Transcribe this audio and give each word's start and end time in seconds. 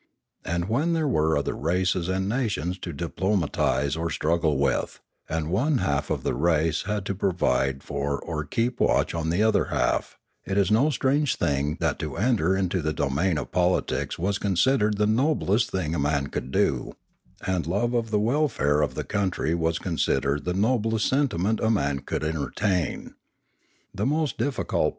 And, 0.43 0.67
when 0.67 0.93
there 0.93 1.07
were 1.07 1.37
other 1.37 1.55
races 1.55 2.09
and 2.09 2.27
nations 2.27 2.79
to 2.79 2.91
diplomatise 2.91 3.95
or 3.95 4.09
struggle 4.09 4.57
with, 4.57 4.99
and 5.29 5.51
one 5.51 5.77
half 5.77 6.09
of 6.09 6.23
the 6.23 6.33
race 6.33 6.85
had 6.87 7.05
to 7.05 7.13
pro 7.13 7.29
vide 7.29 7.83
for 7.83 8.19
or 8.19 8.43
keep 8.43 8.79
watch 8.79 9.13
on 9.13 9.29
the 9.29 9.43
other 9.43 9.65
half, 9.65 10.17
it 10.43 10.57
is 10.57 10.71
no 10.71 10.89
strange 10.89 11.33
Ethics 11.37 11.39
613 11.53 11.65
thing 11.67 11.77
that 11.81 11.99
to 11.99 12.17
enter 12.17 12.55
into 12.57 12.81
the 12.81 12.93
domain 12.93 13.37
of 13.37 13.51
politics 13.51 14.17
was 14.17 14.39
con 14.39 14.55
sidered 14.55 14.95
the 14.95 15.05
noblest 15.05 15.69
thing 15.69 15.93
a 15.93 15.99
man 15.99 16.25
could 16.29 16.49
do, 16.49 16.93
and 17.45 17.67
love 17.67 17.93
of 17.93 18.09
the 18.09 18.19
welfare 18.19 18.81
of 18.81 18.95
the 18.95 19.03
country 19.03 19.53
was 19.53 19.77
considered 19.77 20.45
the 20.45 20.55
noblest 20.55 21.07
sentiment 21.07 21.59
a 21.59 21.69
man 21.69 21.99
could 21.99 22.23
entertain. 22.23 23.13
The 23.93 24.07
most 24.07 24.39
difficult 24.39 24.89